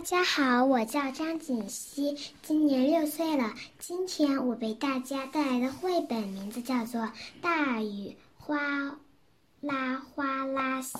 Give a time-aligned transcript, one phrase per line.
[0.00, 3.52] 大家好，我叫张锦熙，今年六岁了。
[3.78, 7.02] 今天我为大家带来的绘本名字叫做
[7.42, 8.58] 《大雨哗
[9.60, 10.96] 啦哗啦下》。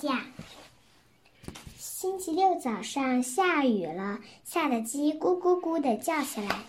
[1.79, 6.59] 星期六早上下雨了，下的鸡咕咕咕的叫起来。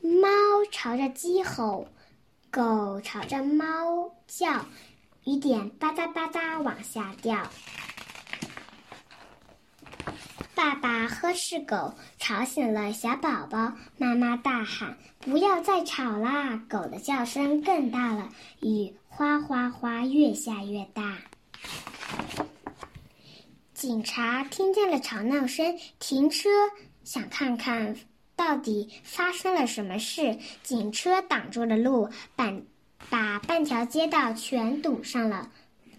[0.00, 0.30] 猫
[0.72, 1.88] 朝着鸡吼，
[2.50, 4.64] 狗朝着猫叫，
[5.24, 7.46] 雨点吧嗒吧嗒往下掉。
[10.60, 13.72] 爸爸呵斥狗，吵醒了小宝宝。
[13.96, 18.28] 妈妈大喊：“不要再吵啦！”狗的叫声更大了，
[18.60, 21.16] 雨哗哗哗越下越大。
[23.72, 26.50] 警察听见了吵闹声，停车，
[27.04, 27.96] 想看看
[28.36, 30.38] 到底发生了什么事。
[30.62, 32.62] 警车挡住了路，半
[33.08, 35.50] 把半条街道全堵上了。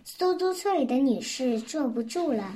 [0.06, 2.54] 出租车里的女士坐不住了。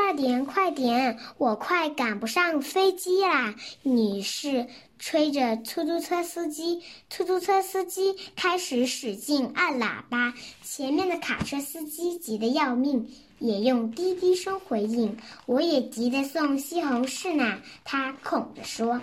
[0.00, 1.18] 快点，快点！
[1.38, 3.56] 我快赶不上飞机啦！
[3.82, 10.32] 女士吹着出租车司机，出租车司机开始使劲按喇叭。
[10.62, 15.16] 前面的卡车司机急得要命，也用滴滴声回应。
[15.46, 19.00] 我也急得送西红柿呢，他恐着说。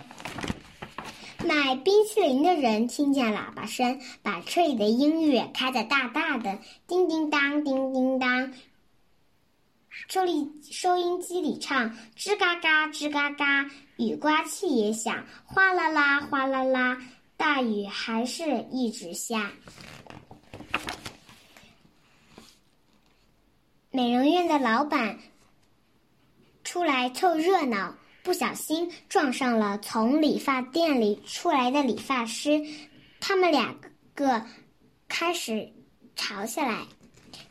[1.46, 8.54] 买冰淇淋的人听见喇叭声，把车里的音乐开得大大的，叮叮当，叮叮当。
[10.08, 17.02] 收里收音机里唱，吱嘎嘎，吱嘎嘎，雨刮器也响，哗啦啦，哗啦啦，
[17.38, 19.52] 大雨还是一直下。
[23.90, 25.18] 美容院的老板
[26.64, 32.62] 出来凑热闹，不小心撞上了从理发店里出来的理发师，
[33.20, 33.76] 他们两
[34.14, 34.46] 个
[35.08, 35.72] 开始
[36.16, 36.86] 吵起来。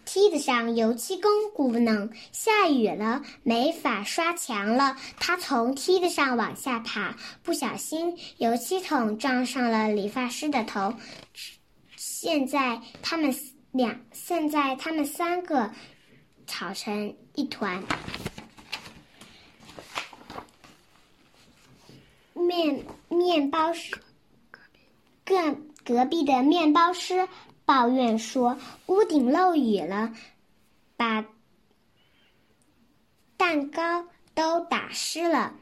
[0.05, 4.97] 梯子上油漆工咕哝，下雨了，没法刷墙了。
[5.19, 10.95] 他从梯子上往下爬，不小心油漆桶撞上了理发师的头。
[11.97, 13.35] 现在他们
[13.73, 15.71] 两，现在他们三个
[16.47, 17.83] 吵成一团。
[22.35, 23.97] 面面包师，
[25.25, 27.27] 隔隔壁的面包师。
[27.65, 30.15] 抱怨说：“屋顶漏雨了，
[30.97, 31.25] 把
[33.37, 35.55] 蛋糕都打湿了。”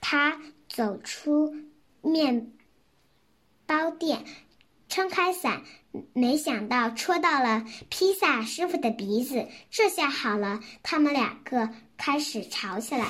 [0.00, 1.54] 他走出
[2.02, 2.52] 面
[3.66, 4.24] 包店，
[4.88, 5.62] 撑开伞，
[6.12, 9.48] 没想到戳到了披萨师傅的鼻子。
[9.70, 13.08] 这下好了，他们两个开始吵起来。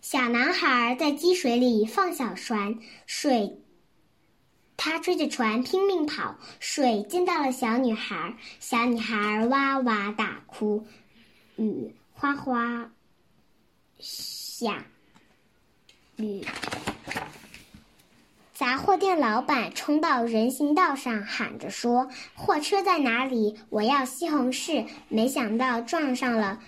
[0.00, 3.62] 小男孩在积水里放小船，水。
[4.78, 10.86] 他追着船拼命跑，水溅到了小女孩，小女孩哇哇大哭，
[11.56, 12.88] 雨哗哗
[13.98, 14.84] 下，
[16.16, 16.46] 雨。
[18.54, 23.58] 杂货店老板冲到人行道上，喊着说：“货车在哪里？
[23.70, 26.60] 我要西红柿！”没想到撞上了，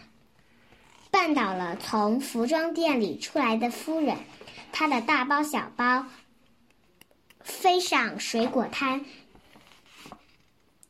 [1.12, 4.16] 绊倒了从服装店里出来的夫人，
[4.72, 6.06] 她的大包小包。
[7.42, 9.04] 飞上水果摊，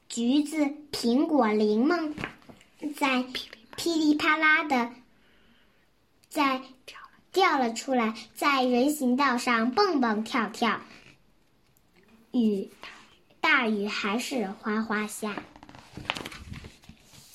[0.09, 2.15] 橘子、苹果、柠檬，
[2.97, 3.25] 在
[3.77, 4.91] 噼里啪啦的，
[6.28, 6.62] 在
[7.33, 10.81] 掉了出来，在人行道上蹦蹦跳跳。
[12.33, 12.71] 雨，
[13.41, 15.43] 大雨还是哗哗下。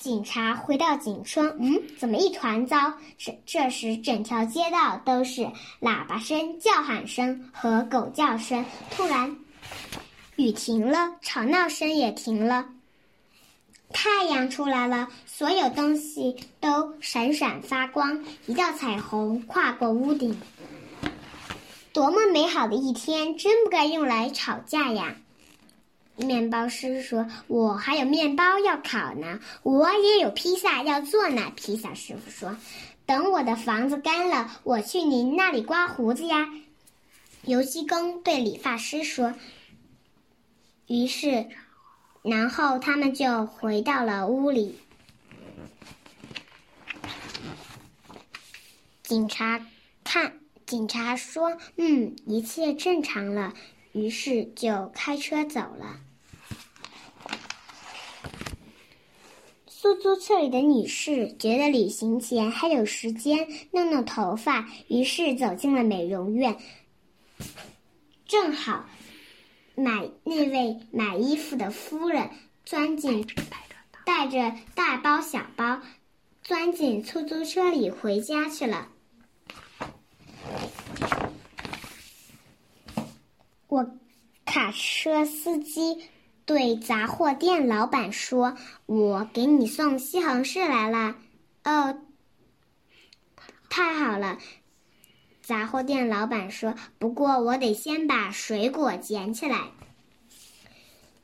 [0.06, 2.76] 警察回到警车，嗯，怎么一团糟？
[3.18, 5.42] 这这时，整条街道都是
[5.80, 8.64] 喇叭声、叫喊声和狗叫声。
[8.88, 9.36] 突然，
[10.36, 12.66] 雨停了，吵闹声也停了，
[13.92, 20.40] 太阳出来了，所有东西都闪闪发光，一道彩虹跨过屋顶。
[21.92, 23.36] 多么美好的一天！
[23.36, 25.16] 真不该用来吵架呀！
[26.16, 32.56] 面包师说：“我还有面包要烤呢，我也有披萨要做呢。”披萨师傅说
[33.04, 36.48] ：“等我的房子干了，我去您那里刮胡子呀。”
[37.44, 39.34] 油漆工对理发师说。
[40.86, 41.46] 于是，
[42.22, 44.78] 然后他们就回到了屋里。
[49.02, 49.64] 警察
[50.02, 53.52] 看，警察说：“嗯，一切正常了。”
[53.92, 56.00] 于是就开车走了。
[59.86, 66.56] 出租车里的女士觉得旅行前还有时间弄弄头发，于是走进了美容院。
[68.26, 68.84] 正好，
[69.76, 72.30] 买那位买衣服的夫人
[72.64, 73.24] 钻进，
[74.04, 75.80] 带着大包小包，
[76.42, 78.88] 钻进出租车里回家去了。
[83.68, 83.96] 我
[84.44, 86.02] 卡车司机
[86.46, 88.56] 对杂货店老板说
[88.86, 91.16] ：“我给你送西红柿来了。”
[91.64, 91.98] 哦，
[93.68, 94.38] 太好了！
[95.42, 99.70] 杂货店老板说：“不过我得先把水果捡起来。”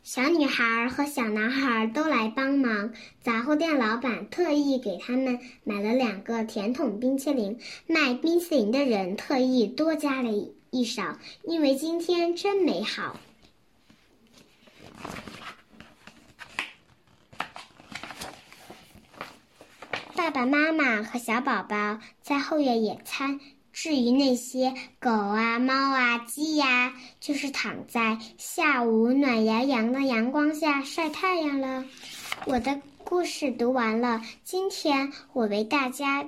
[0.02, 2.92] 小女孩和小男孩都来帮忙。
[3.22, 7.60] 杂货店老板特意给他们买了两个甜筒冰淇淋。
[7.86, 10.30] 卖冰淇淋的人特意多加了
[10.70, 13.20] 一勺，因为今天真美好。
[20.22, 23.40] 爸爸妈妈和小宝宝在后院野餐。
[23.72, 31.84] 至于那些狗啊、猫啊、鸡呀，就是躺在下午暖洋洋的阳光下晒太阳了。
[32.44, 36.24] 我的故事读完了，今天我为大家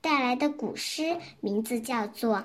[0.00, 2.44] 带来的古诗名字叫做。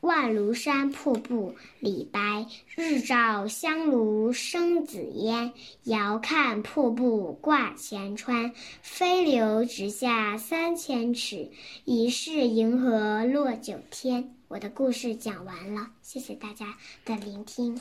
[0.00, 2.46] 望庐山瀑布，李白。
[2.76, 5.52] 日照香炉生紫烟，
[5.84, 8.52] 遥看瀑布挂前川。
[8.80, 11.50] 飞流直下三千尺，
[11.84, 14.34] 疑是银河落九天。
[14.46, 17.80] 我的故事讲完了，谢谢大家的聆听。